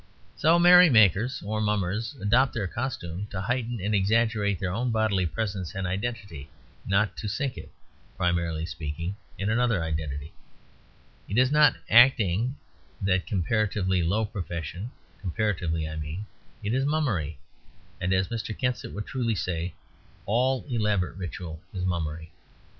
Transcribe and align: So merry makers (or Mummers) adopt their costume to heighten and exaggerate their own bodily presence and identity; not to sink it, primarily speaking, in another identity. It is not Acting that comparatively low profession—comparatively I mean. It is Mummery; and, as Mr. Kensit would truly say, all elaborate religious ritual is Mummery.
So 0.35 0.57
merry 0.57 0.89
makers 0.89 1.43
(or 1.45 1.61
Mummers) 1.61 2.15
adopt 2.19 2.55
their 2.55 2.65
costume 2.65 3.27
to 3.27 3.39
heighten 3.39 3.79
and 3.79 3.93
exaggerate 3.93 4.57
their 4.57 4.71
own 4.71 4.89
bodily 4.89 5.27
presence 5.27 5.75
and 5.75 5.85
identity; 5.85 6.49
not 6.87 7.15
to 7.17 7.27
sink 7.27 7.55
it, 7.55 7.71
primarily 8.17 8.65
speaking, 8.65 9.15
in 9.37 9.51
another 9.51 9.83
identity. 9.83 10.33
It 11.29 11.37
is 11.37 11.51
not 11.51 11.75
Acting 11.87 12.55
that 12.99 13.27
comparatively 13.27 14.01
low 14.01 14.25
profession—comparatively 14.25 15.87
I 15.87 15.97
mean. 15.97 16.25
It 16.63 16.73
is 16.73 16.83
Mummery; 16.83 17.37
and, 18.01 18.11
as 18.11 18.29
Mr. 18.29 18.57
Kensit 18.57 18.93
would 18.93 19.05
truly 19.05 19.35
say, 19.35 19.75
all 20.25 20.65
elaborate 20.67 21.09
religious 21.11 21.19
ritual 21.19 21.61
is 21.75 21.85
Mummery. 21.85 22.31